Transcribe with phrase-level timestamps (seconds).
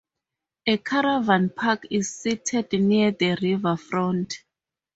[0.65, 4.43] A caravan park is sited near the riverfront.